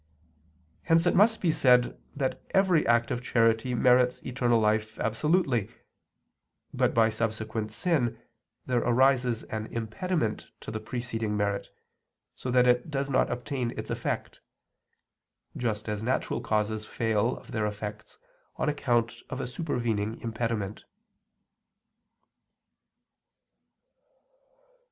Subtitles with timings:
[0.81, 5.69] Hence it must be said that every act of charity merits eternal life absolutely;
[6.73, 8.17] but by subsequent sin,
[8.65, 11.69] there arises an impediment to the preceding merit,
[12.33, 14.39] so that it does not obtain its effect;
[15.55, 18.17] just as natural causes fail of their effects
[18.55, 20.83] on account of a supervening impediment.